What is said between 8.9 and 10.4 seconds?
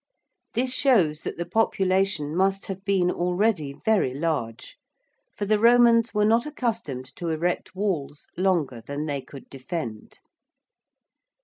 they could defend.